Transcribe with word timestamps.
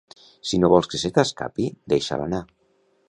Si 0.51 0.59
no 0.61 0.71
vols 0.73 0.89
que 0.93 1.01
se 1.03 1.11
t'escapi 1.17 1.67
deixa'l 1.95 2.25
anar 2.25 2.41